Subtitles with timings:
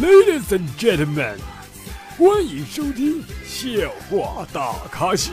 [0.00, 1.36] Ladies and gentlemen，
[2.16, 5.32] 欢迎收听笑话大咖秀。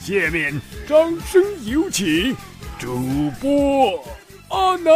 [0.00, 0.96] 下面掌
[1.30, 2.36] 声有请
[2.78, 4.04] 主播
[4.48, 4.92] 阿南。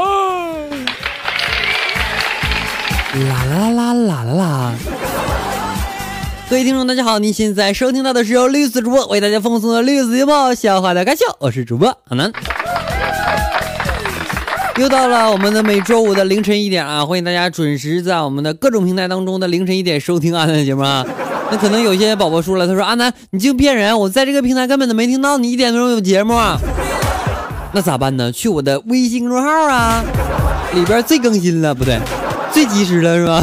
[3.28, 4.74] 啦啦啦啦啦啦！
[6.50, 12.32] 各位听众，大家好，您现在收听到的是由绿色主播为大家奉送的绿色节目笑话大咖秀，我是主播阿南。
[14.78, 21.04] 又到了我们的每周五的凌晨一点啊，欢迎大家准时在我们的各种平台当中的凌晨一点收听阿南的节目啊。
[21.50, 26.56] 那可能有些宝宝说了，他说阿南你净骗人，我在这个平台根本都没听到你一点钟有节目啊。
[27.72, 28.30] 那咋办呢？
[28.30, 30.04] 去我的微信公众号啊，
[30.72, 31.98] 里边最更新了，不对，
[32.52, 33.42] 最及时了是吧？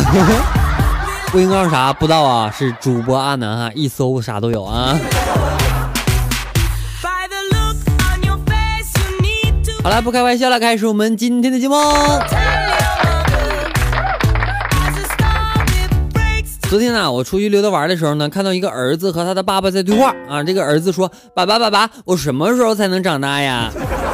[1.36, 2.50] 微信号啥不知道啊？
[2.58, 4.98] 是主播阿南哈，一搜啥都有啊。
[9.86, 11.76] 好了，不开玩笑了，开始我们今天的节目。
[16.68, 20.42] 昨天呢，我出去溜达玩的时候呢，看到一个儿子和他的爸爸在对话啊。
[20.42, 23.72] 这个儿子说：“爸爸，爸爸，我什么时候才能长大呀？”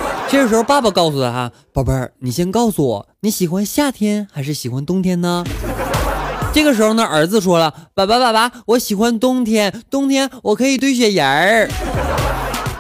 [0.28, 5.46] 这个时候，爸爸告诉他：“哈，宝贝儿，你先告诉我，你喜欢夏天还是喜欢冬天呢？”
[6.52, 11.70] 这个时候呢，儿子说了：“爸爸，爸爸，我喜欢冬天，冬天我可以堆雪人儿。”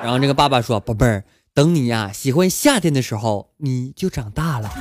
[0.03, 4.71] 然后这个爸爸说：“宝贝儿。”等你呀，喜欢夏天的时候，你就长大了。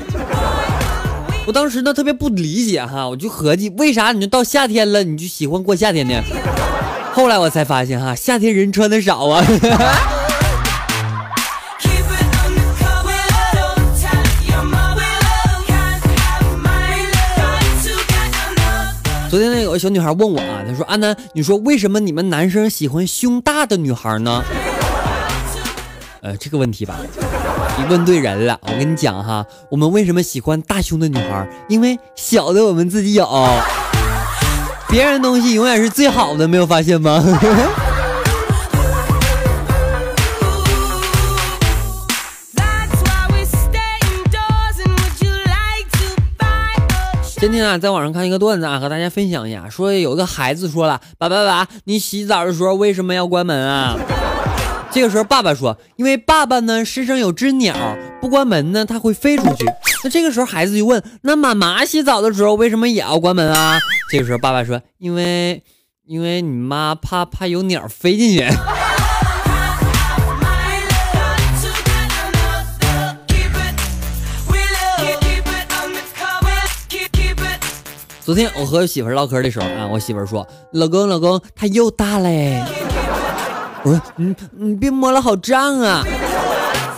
[1.49, 6.23] 我当时呢特别不理解哈，我就合计为啥你就到夏天了，你就喜欢过夏天呢？
[7.13, 9.45] 后来我才发现哈，夏天人穿的少啊。
[19.29, 24.45] 昨天那有个小女孩问我啊，她说安南，你说为什么你们男生喜欢胸大的女孩呢？
[26.23, 26.97] 呃，这个问题吧，
[27.79, 28.59] 你问对人了。
[28.63, 31.49] 我跟你讲哈，我们为什么喜欢大胸的女孩？
[31.69, 33.27] 因为小的我们自己有，
[34.89, 37.25] 别人东西永远是最好的，没有发现吗？
[47.41, 53.97] 今天啊，在网上看一个段子啊，和大家分享一下，说有个孩子说了：“爸爸，爸爸，你洗澡的时候为什么要关门啊？”
[54.93, 57.75] 这个时候，爸爸说：“因为爸爸呢身上有只鸟，
[58.21, 59.65] 不关门呢，它会飞出去。”
[60.03, 63.79] 那这个时候，孩子就问：“那妈妈洗澡的时候为什么也要关门啊？”
[64.11, 65.63] 这个时候，爸爸说：“因为，
[66.07, 68.45] 因为你妈怕怕有鸟飞进去。”
[78.23, 82.63] 昨天我和媳妇唠嗑的时候啊，我媳妇说：“老公，老公，它又大嘞。”
[83.83, 86.05] 我说你你别摸了，好胀啊！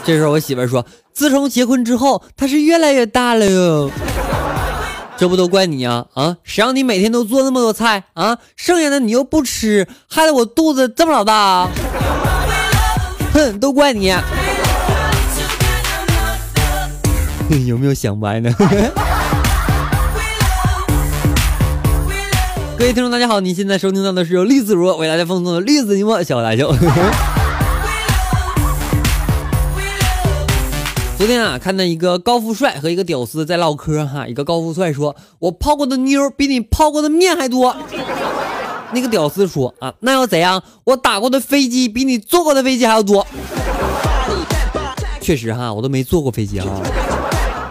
[0.05, 3.91] 这时候我媳妇说，自从结婚之后，它是越来越大了哟。
[5.17, 6.07] 这不都怪你呀？
[6.15, 8.39] 啊，谁让你每天都做那么多菜啊？
[8.57, 11.69] 剩下的你又不吃，害得我肚子这么老大。
[13.33, 14.13] 哼，都怪你。
[17.67, 18.51] 有没有想歪呢？
[22.83, 23.39] 各位听众，大家好！
[23.39, 26.75] 你现在收听到的是由栗子如为大家奉送的栗子节目《小大秀》。
[31.17, 34.27] 昨天啊，看到一个高富帅和一个屌丝在唠嗑哈。
[34.27, 37.77] 一个高富帅说：“我泡过的妞比你泡过的面还多。
[38.93, 40.61] ”那个屌丝说：“啊，那又怎样？
[40.83, 43.25] 我打过的飞机比你坐过的飞机还要多。”
[45.23, 46.67] 确实哈，我都没坐过飞机哈，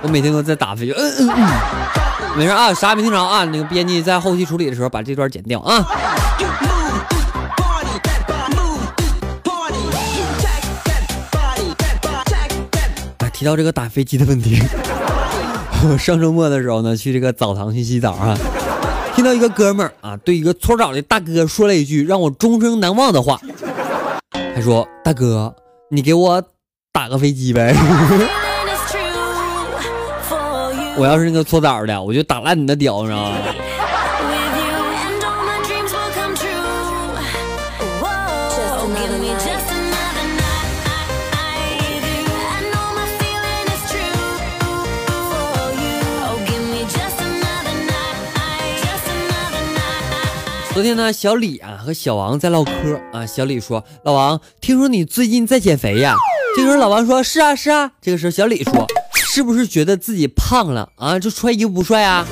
[0.04, 0.94] 我每天都在打飞机。
[0.94, 2.01] 嗯嗯嗯。
[2.38, 3.44] 没事啊，啥也没听着啊。
[3.46, 5.86] 那个编辑在后期处理的时候把这段剪掉啊。
[13.34, 14.62] 提到这个打飞机的问题，
[15.84, 18.38] 我 上周末的时候呢，去这个澡堂去洗澡啊，
[19.16, 23.42] 听到一个哥们儿啊，对一个搓澡的大哥说了一句让我终生难忘的话，
[24.56, 25.56] 他说：“大哥，
[25.90, 26.44] 你给我
[26.94, 27.76] 打个飞机呗。”
[30.98, 33.38] 我要是那个搓澡的，我就打烂你的屌，你知道吗？
[50.74, 52.72] 昨天呢，小李啊和小王在唠嗑
[53.12, 53.26] 啊。
[53.26, 56.16] 小李说：“老王，听说你最近在减肥呀？”
[56.56, 58.88] 这个时候老王说：“是啊，是啊。”这个时候小李说。
[59.34, 62.28] 是不是觉得自己胖了啊，就穿衣服不帅啊？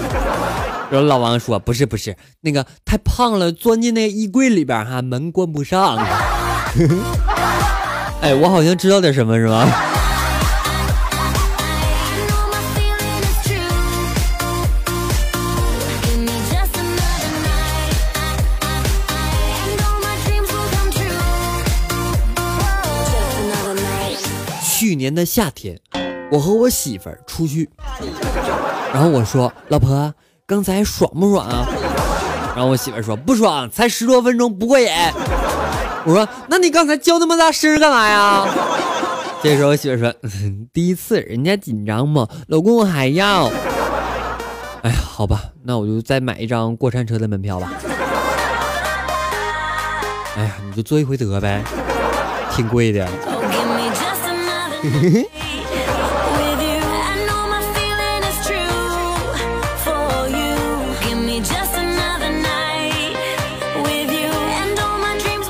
[0.92, 5.96] 然后老王说，不是不是，那个太胖了，钻进那衣柜里边哈，门关不上。
[8.19, 9.66] 哎，我好像知道点什么是吧？
[24.62, 25.80] 去年的夏天。
[26.31, 27.70] 我和我媳妇儿出去，
[28.94, 30.14] 然后我说：“老婆，
[30.46, 31.66] 刚才爽不爽啊？”
[32.56, 34.88] 然后我媳妇儿说：“不爽，才十多分钟，不过瘾。”
[36.06, 38.46] 我说：“那你刚才叫那么大声干嘛呀？”
[39.42, 40.14] 这时候我媳妇儿说
[40.72, 43.50] ：“第一次，人家紧张嘛，老公我还要。”
[44.84, 47.72] 哎呀，好吧，那我就再买一张过山车的门票吧。
[50.38, 51.64] 哎呀，你就坐一回得呗，
[52.56, 53.08] 挺贵的。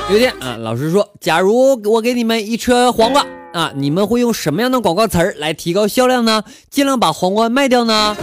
[0.09, 3.23] 有一天啊，老师说，假如我给你们一车黄瓜
[3.53, 6.43] 啊，你们会用什么样的广告词儿来提高销量呢？
[6.71, 8.17] 尽量把黄瓜卖掉呢？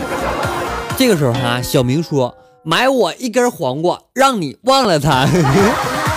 [0.97, 2.35] 这个时候哈，小明说
[2.65, 5.29] ：“买我一根黄瓜，让你忘了他。”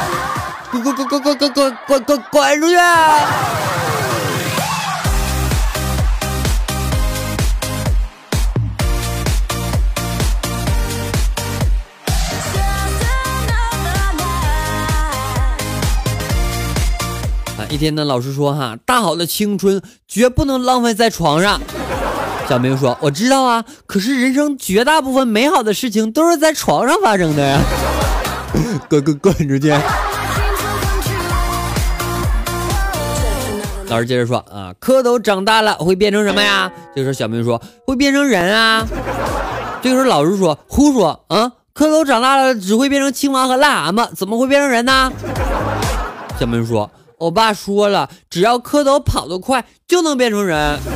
[0.72, 2.76] 滚滚滚滚滚滚滚滚滚滚出去！
[17.70, 21.62] 一天呢，老师说哈，大好的青春绝不能浪费在床上。
[22.48, 27.60] 小明说：“我知道啊，可是人生绝大部分美好的事情都是在床上发生的呀！”
[28.90, 29.70] 滚滚滚出去！
[33.88, 38.88] 老师接着说：“啊，蝌蚪长大了会变成什么呀？”这时候小明说：“会变成人啊！”
[39.84, 41.52] 这个时候老师说：“胡说啊！
[41.76, 45.12] 蝌蚪长大了只会变成青蛙和癞蛤蟆，怎么会变成人呢？”
[46.40, 46.90] 小明说
[47.20, 50.80] ：“我爸说了，只要蝌蚪跑得快，就能变成人。”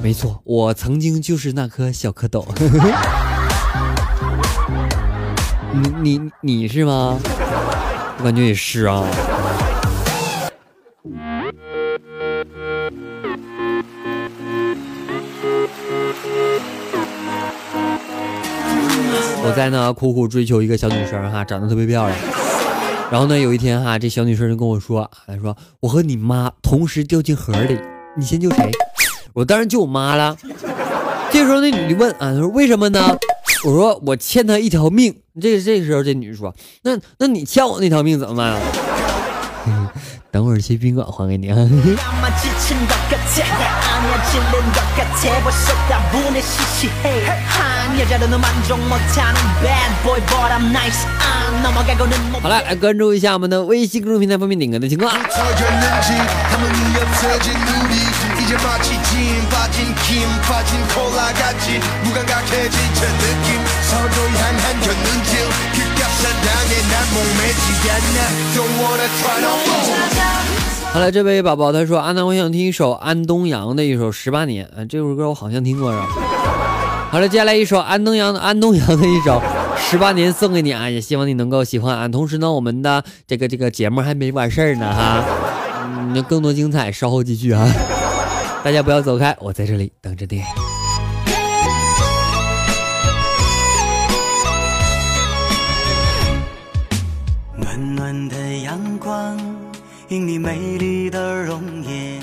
[0.00, 2.44] 没错，我曾经就是那颗小蝌蚪。
[5.72, 7.18] 你你你是吗？
[8.18, 9.02] 我感觉也是啊。
[19.40, 22.18] 我在呢苦苦追求一个小女生哈，长得特别漂亮。
[23.10, 27.78] 然后呢有一天哈，这小女生就跟我说，她说我和你妈同时掉进河里，
[28.16, 28.70] 你先救谁？
[29.32, 30.36] 我当然救我妈了。
[31.30, 33.16] 这时候那女的问啊，她说为什么呢？
[33.64, 35.14] 我说我欠她一条命。
[35.40, 38.60] 这这时候这女的说，那那你欠我那条命怎么办啊？
[40.30, 41.56] 等会儿去宾馆还给你啊。
[52.40, 55.10] 好了，来关注一下我们的微信公众平台方面点歌的情况。
[70.92, 74.64] 好了，这位宝宝他说：“安娜，我想听一首安东阳的一首《十八年》。
[74.68, 76.06] 啊，这首歌我好像听过是吧？”
[77.10, 79.40] 好了，接下来一首安东阳的安东阳的一首
[79.80, 82.06] 《十八年》送给你啊，也希望你能够喜欢啊。
[82.08, 85.24] 同时呢，我们的这个这个节目还没完事儿呢哈，
[86.14, 87.66] 嗯，更多精彩稍后继续啊。
[88.62, 90.42] 大家不要走开，我在这里等着你。
[97.56, 99.38] 暖暖的阳光，
[100.08, 102.20] 映你美丽的容颜，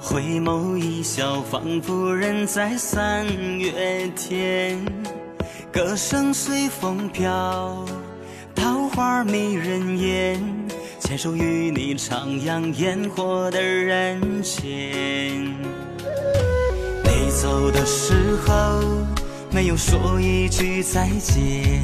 [0.00, 3.26] 回眸一笑，仿佛人在三
[3.58, 4.80] 月天。
[5.72, 7.86] 歌声随风飘，
[8.54, 10.38] 桃花迷人眼，
[11.00, 14.60] 牵手与你徜徉烟火的人间。
[17.04, 18.12] 你走的时
[18.46, 18.82] 候，
[19.50, 21.80] 没有说一句再见。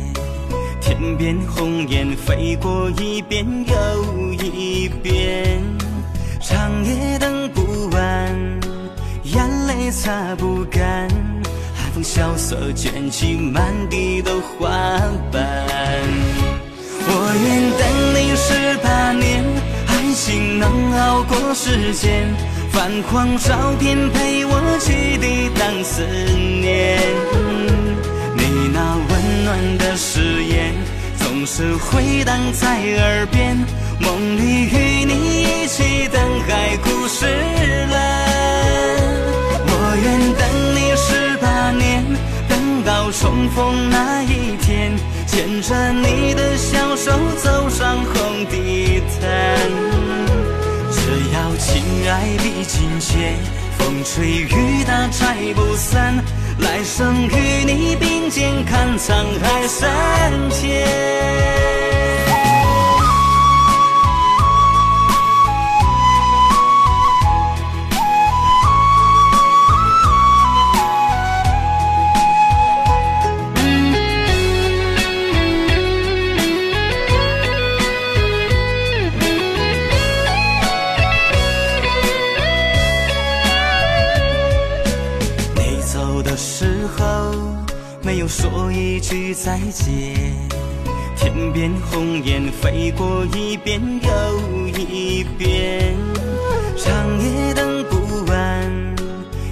[0.83, 5.63] 天边红雁飞过一遍又一遍，
[6.43, 8.61] 长夜等不完，
[9.25, 11.09] 眼泪擦不干，
[12.09, 14.71] 萧瑟卷起满地的花
[15.31, 15.45] 瓣。
[17.07, 17.13] 我
[17.45, 17.83] 愿等
[18.17, 19.45] 你十八年，
[19.87, 22.27] 爱情能熬过时间，
[22.73, 26.99] 泛黄照片陪我去抵挡思念。
[28.35, 30.75] 你那温暖的誓言
[31.19, 33.55] 总是回荡在耳边，
[34.01, 37.27] 梦里与你一起等海枯石
[37.93, 38.18] 烂。
[43.11, 44.93] 重逢那一天，
[45.27, 49.69] 牵着你的小手走上红地毯。
[50.91, 51.01] 只
[51.33, 53.37] 要情爱历尽险，
[53.79, 56.23] 风吹雨打拆不散。
[56.61, 59.89] 来生与你并肩看沧海桑
[60.51, 61.78] 田。
[88.09, 90.33] 没有说一句再见。
[91.15, 95.95] 天边红雁飞过一遍又一遍，
[96.75, 98.97] 长夜等不完，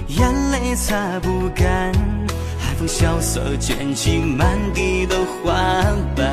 [0.07, 1.93] 眼泪擦不干，
[2.57, 5.53] 海风萧瑟卷起满地的花
[6.15, 6.25] 瓣。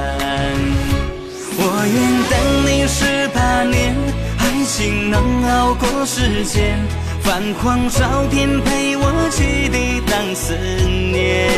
[1.58, 1.62] 我
[1.92, 1.94] 愿
[2.30, 3.94] 等你十八年，
[4.38, 6.78] 爱情能熬过时间，
[7.24, 11.48] 泛黄照片陪我去抵挡思念。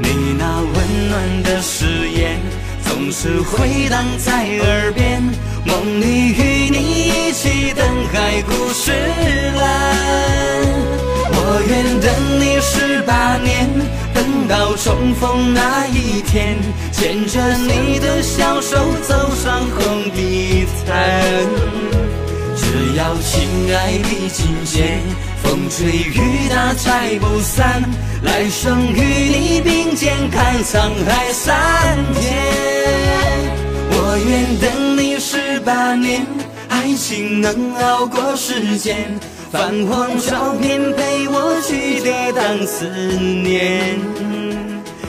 [0.00, 2.40] 你那温暖的誓言，
[2.84, 5.20] 总是回荡在耳边，
[5.64, 8.92] 梦里与你一起等海枯石
[9.56, 9.60] 烂。
[11.30, 13.68] 我愿等你十八年，
[14.14, 16.56] 等到重逢那一天，
[16.92, 22.07] 牵着你的小手走上红地毯。
[22.98, 25.00] 只要情爱比金坚，
[25.40, 27.80] 风吹雨打拆不散，
[28.24, 31.54] 来生与你并肩看沧海桑
[32.12, 32.34] 田。
[33.92, 36.26] 我愿等你十八年，
[36.68, 38.96] 爱情能熬过时间。
[39.52, 42.84] 泛黄照片陪我去抵挡思
[43.44, 43.96] 念，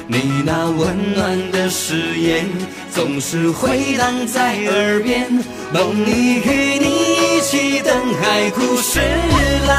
[0.05, 2.45] 你那温暖的誓言
[2.91, 8.99] 总是回荡在耳边，梦里与你一起等海枯石
[9.67, 9.69] 烂。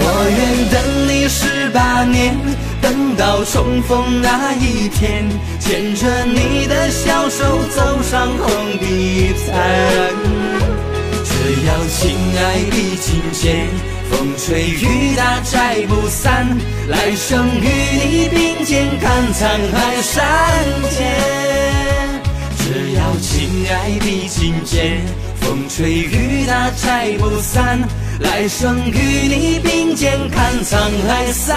[0.00, 0.04] 我
[0.36, 2.36] 愿等你十八年，
[2.82, 5.24] 等到重逢那一天，
[5.58, 10.12] 牵着你的小手走上红地毯。
[11.24, 11.32] 只
[11.66, 13.66] 要情爱比金坚，
[14.10, 16.46] 风吹雨打拆不散，
[16.88, 17.66] 来生与
[17.96, 20.22] 你并肩看沧海桑
[20.90, 21.47] 田。
[22.78, 25.00] 只要情爱比金坚，
[25.40, 27.80] 风吹雨打拆不散，
[28.20, 31.56] 来生与你并肩看沧海桑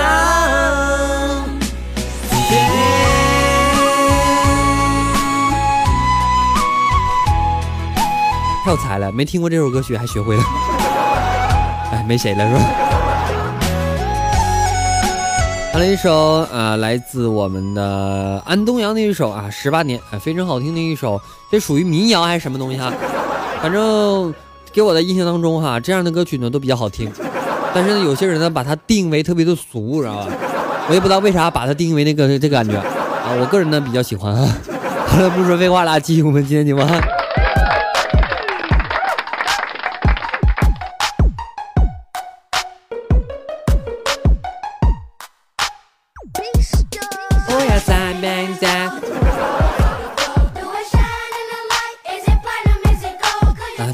[2.31, 2.59] 田。
[8.63, 10.43] 跳财了，没听过这首歌曲还学会了，
[11.93, 12.61] 哎，没谁了是吧？
[15.85, 21.19] 一首啊，来自我们的安东阳的一首啊，十八年啊，非常好听的一首，
[21.49, 22.91] 这属于民谣还是什么东西哈？
[23.61, 24.33] 反正
[24.71, 27.11] 给我的印象当中哈，这样的歌曲呢都比较好听，
[27.73, 30.27] 但是呢，有些人呢把它定为特别的俗，知道吧？
[30.89, 34.57] 我也不知道为啥把它定为那个这个感觉啊，我个人呢比较喜欢啊。
[35.07, 36.99] 好了，不说废话了，继续我们今天节目哈。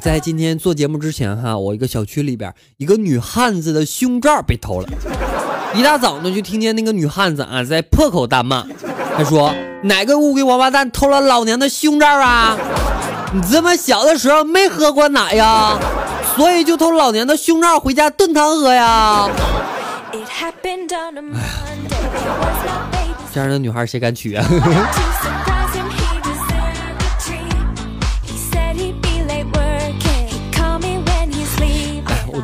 [0.07, 4.87] 在今天做节目之前哈，我一个小区里边一个女汉子的胸罩被偷了。
[5.75, 8.65] 一大早呢，就听见那个女汉子啊在破口大骂，
[9.17, 12.57] 她说：“哪个乌龟王八蛋偷了老娘的胸罩啊？
[13.33, 15.77] 你这么小的时候没喝过奶呀？
[16.37, 19.27] 所以就偷老娘的胸罩回家炖汤喝呀？”
[20.13, 20.53] 哎呀，
[23.33, 24.45] 这样的女孩谁敢娶啊？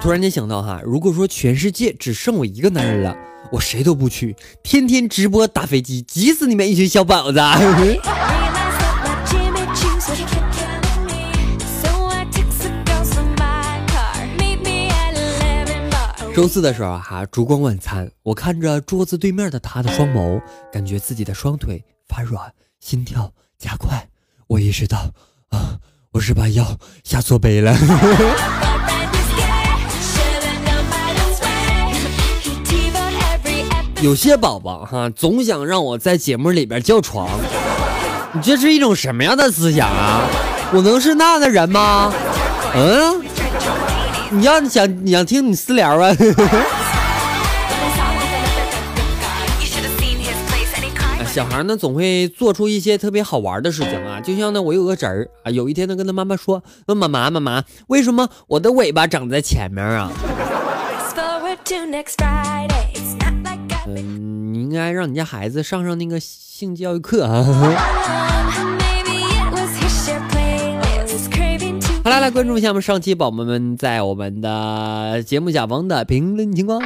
[0.04, 3.16] 突然间想到哈，如果说全世界只剩我一个男人了，
[3.54, 7.40] 我谁都不娶，天天直播打飞机，急死你们一群小宝子。
[16.36, 24.10] 周四的时候哈，烛光晚餐，我看着桌子对面的他的双眸，感觉自己的双腿发软，心跳加快。
[24.48, 25.14] 我意识到
[25.48, 25.80] 啊，
[26.12, 27.74] 我是把药下错杯了。
[34.04, 37.30] 有些宝宝哈，总想让我在节目里边叫床，
[38.34, 40.28] 你这是一种什么样的思想啊？
[40.74, 42.14] 我能是那样的人吗？
[42.76, 43.24] 嗯，
[44.30, 46.14] 你要想想听你私聊啊？
[51.34, 60.12] 小孩呢总会做出一些特别好玩的事情啊，就像呢我有个侄儿啊，有一天呢跟他妈妈说，问妈妈妈妈，为什么我的尾巴长在前面啊？
[63.98, 67.44] 嗯，你应该让你家孩子上上那个性教育课啊。
[72.04, 76.82] 好了，来关注一下我们上期宝宝们在我们的节目下方的评论情况。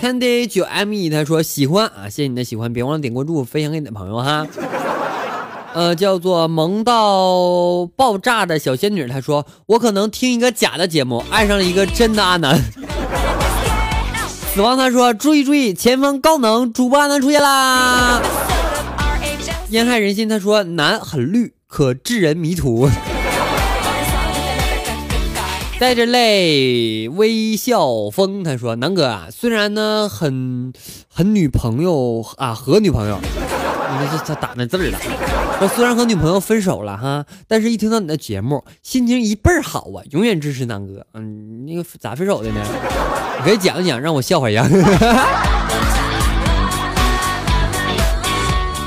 [0.00, 4.46] Candy 九 M E 他说喜欢啊，谢谢你的喜欢，别忘了点关注，分享给你的朋友哈。
[5.78, 12.58] 呃，叫做萌到爆炸的小仙女，她说我可能听一个假的节目，爱上了一个真的阿南。
[14.52, 18.20] 死亡他说注意注意，前方高能，主播阿南出现啦！
[19.70, 22.90] 烟害人心他说男很绿，可致人迷途。
[25.78, 30.72] 带着泪微笑风他说南哥啊，虽然呢很
[31.08, 33.20] 很女朋友啊和女朋友，
[33.90, 34.98] 那是他打那字儿了。
[35.60, 40.02] 我虽然和女朋友分手了哈，但是一听到你的节目，心情一倍儿好啊！
[40.10, 41.06] 永远支持南哥。
[41.14, 42.60] 嗯，那个咋分手的呢？
[43.38, 44.64] 你可以讲一讲，让我笑话一下。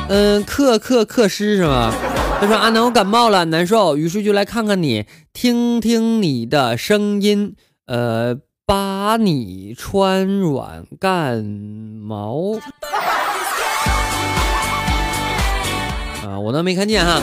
[0.08, 1.94] 嗯，克克克诗是吗？
[2.40, 7.56] 他说阿南我感冒了，难受，于是就来看看你，听听你的声音，
[7.86, 12.60] 呃，把你穿软干毛。
[16.32, 17.20] 啊，我都没看见哈。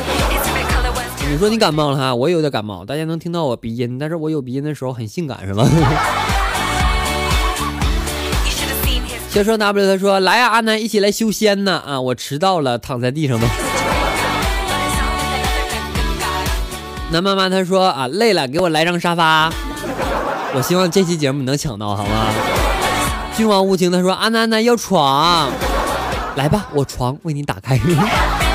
[1.31, 5.67] 你说你感冒了哈，我也有点感冒，大家能听到我鼻音，但是我有鼻音的时候很性感是吗？
[9.31, 11.99] 小说 W 他说来呀，阿南一起来修仙呢啊！
[12.01, 13.49] 我迟到了，躺在地上吧。
[17.11, 19.51] 南妈妈他说啊，累了，给我来张沙发。
[20.55, 22.27] 我希望这期节目能抢到，好吗？
[23.37, 25.51] 君王无情他说阿南阿南要床，
[26.37, 27.79] 来吧，我床为你打开。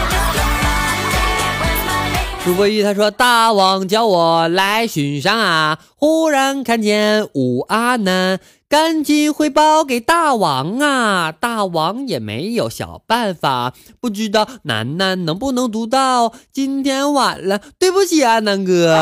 [2.44, 8.40] 主播一他说大王叫我来巡山啊，忽然看见五阿南。
[8.68, 11.32] 赶紧汇报给大王啊！
[11.32, 16.34] 大王也没有小办法，不知道楠楠能不能读到。
[16.52, 18.94] 今天晚了，对不起啊，南哥。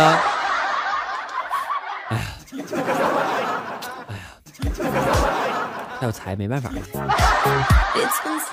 [2.10, 2.24] 哎呀，
[4.10, 4.22] 哎呀，
[6.00, 6.70] 太有才，没办法，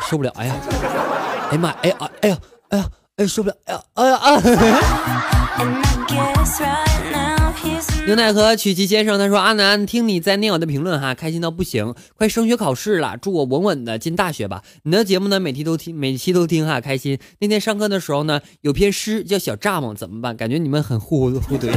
[0.08, 0.32] 受不了！
[0.36, 0.54] 哎呀，
[1.50, 1.70] 哎呀妈！
[1.82, 2.86] 哎呀，哎呀，哎呀，
[3.18, 3.56] 哎，受不了！
[3.66, 4.38] 哎呀，哎呀啊！
[8.06, 11.92] 牛奶和曲奇先生他说：“阿南，听你在念我的评论哈，开心到不行。
[12.16, 14.62] 快升学考试了，祝我稳稳的进大学吧。
[14.84, 17.18] 你的节目呢，每期都听，每期都听哈，开心。
[17.40, 20.36] 那天上课的时候呢，有篇诗叫小蚱蜢，怎么办？
[20.36, 21.72] 感觉你们很互互怼。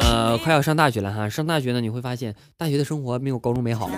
[0.00, 3.90] 呃，快要上大学了哈，上大学呢，你会发现大学的生活没有高中美好。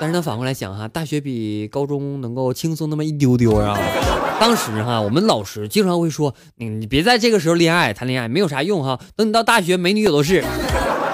[0.00, 3.78] 但是呢，反过来想哈，大学比高中能够轻松那么一丢丢啊。
[4.40, 8.98] ”当时哈，我们老师经常会说：“你你别在这个时候恋爱，谈恋爱没有啥用哈。
[9.14, 10.42] 等你到大学，美女有的是，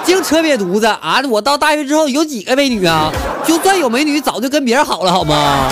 [0.04, 1.20] 净扯瘪犊子啊！
[1.28, 3.10] 我到大学之后有几个美女啊？
[3.44, 5.68] 就算有美女，早就跟别人好了，好吗？”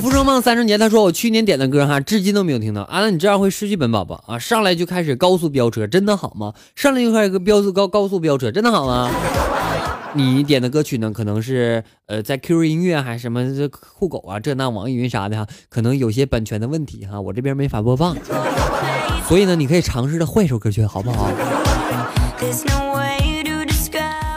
[0.00, 2.80] 浮生梦三十年，他说我去年点的歌哈，至今都没有听到。
[2.84, 4.38] 啊，那你这样会失去本宝宝啊！
[4.38, 6.54] 上来就开始高速飙车，真的好吗？
[6.74, 9.10] 上来就开始个飙速高高速飙车，真的好吗？
[10.14, 18.16] 你点的歌曲呢，可能是呃在 QQ 音乐还是什么这酷狗啊这那网易云啥的哈，可能有些版权的问题哈，我这边没法播放。
[19.28, 21.30] 所以呢，你可以尝试着换一首歌曲，好不好？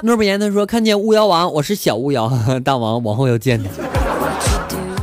[0.03, 2.31] 诺不言他说看见巫妖王，我是小巫妖，
[2.63, 3.69] 大王往后要见他。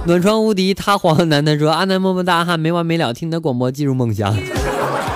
[0.05, 4.37] 暖床无敌他黄男他说阿南么么哒哈，没完没了听你的广播进入梦乡，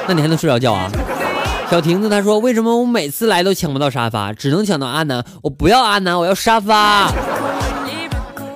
[0.08, 0.90] 那你还能睡着觉啊？
[1.72, 5.24] 小亭子他说：“为什么我每次来都抢不到沙发，只能抢到阿南？
[5.40, 7.10] 我不要阿南，我要沙发。”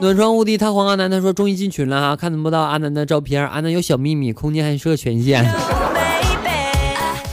[0.02, 5.42] 暖床无敌，他黄阿南他说：“终于进群了哈，看不到阿南的照片，阿南有小秘密，空间还设权限。”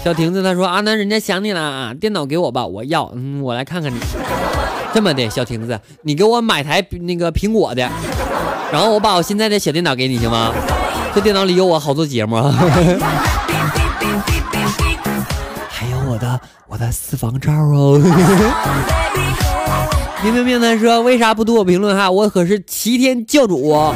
[0.05, 3.99] 小亭子他说：“阿南，人家想你了啊，电脑给我吧，我要，嗯，我来看看你。
[4.93, 7.81] 这么的，小亭子，你给我买台那个苹果的，
[8.71, 10.53] 然后我把我现在的小电脑给你行吗？
[11.13, 12.41] 这电脑里有我好多节目。”
[16.73, 17.99] 我的私房照哦，
[20.23, 22.09] 明明明他说为啥不读我评论哈？
[22.09, 23.93] 我可是齐天教主，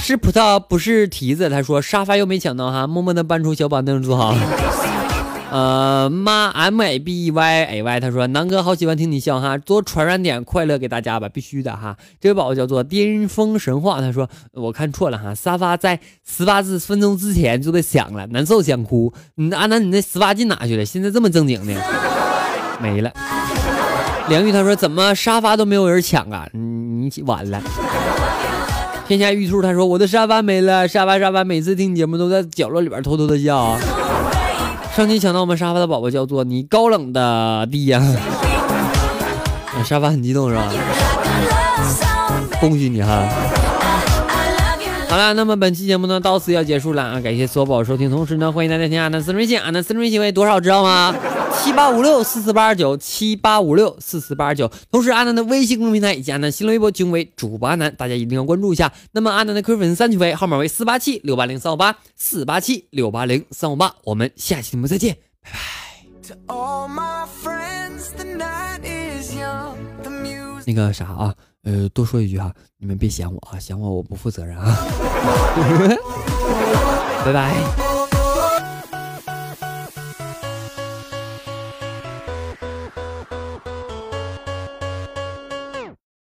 [0.00, 1.48] 是葡萄不是提子。
[1.48, 4.34] 他说沙发又没抢到哈，默默的搬出小板凳坐好。
[5.50, 11.96] 呃，妈，M A B E Y A Y，他说南哥好喜欢听你笑哈，多传染点快乐给大家吧，必须的哈。
[12.20, 19.12] 这位宝宝叫做巅峰神话，他说我看错了哈，沙发在十八分钟之前就得响了，难受想哭。
[19.36, 20.84] 你阿南，你那十八进哪去了？
[20.84, 21.80] 现在这么正经呢？
[22.80, 23.12] 没了。
[24.28, 26.48] 梁玉他说怎么沙发都没有人抢啊？
[26.52, 27.62] 你完了。
[29.06, 33.78] 天下玉兔他说我的沙发没了，沙发沙发，每次听节目都在角落里边偷偷的笑。
[34.96, 38.00] 上期抢到我们沙发的宝宝叫做你高冷的弟呀，
[39.84, 40.72] 沙发很激动是吧？
[42.60, 43.28] 恭喜你哈！
[45.08, 47.20] 好了，那么本期节目呢到此要结束了啊！
[47.20, 51.12] 感谢所有宝宝收听，同时呢欢迎大家添加俺的私人微信，俺的私人微信为多少知道吗？
[51.64, 54.70] 七八五六四四八二九七八五六四四八二九。
[54.92, 58.92] 同时，阿南的微信公众平台以及阿南新浪微博均为主播阿南，大家一定要关注一下。
[59.12, 63.94] 那么，阿南的 QQ 粉丝三群为号码为四八七六八零三五八四八七六八零三五八。
[64.04, 65.58] 我们下期节目再见，拜拜。
[70.66, 74.76] 那个啥啊，呃，多说一句哈，你们别嫌我啊，嫌我我不负责任啊。
[77.24, 77.93] 拜拜。